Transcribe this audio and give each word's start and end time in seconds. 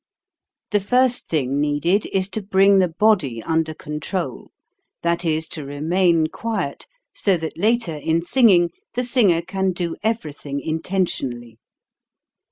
The 0.71 0.79
first 0.79 1.29
thing 1.29 1.61
needed 1.61 2.07
is 2.07 2.27
to 2.29 2.41
bring 2.41 2.79
the 2.79 2.87
body 2.87 3.43
under 3.43 3.75
control, 3.75 4.49
that 5.03 5.23
is, 5.23 5.47
to 5.49 5.63
remain 5.63 6.25
quiet, 6.25 6.87
so 7.13 7.37
that 7.37 7.55
later, 7.55 7.97
in 7.97 8.23
singing, 8.23 8.71
the 8.95 9.03
singer 9.03 9.43
can 9.43 9.73
do 9.73 9.95
everything 10.01 10.59
intentionally. 10.59 11.59